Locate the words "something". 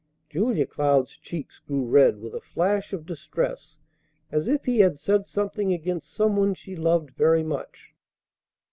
5.27-5.71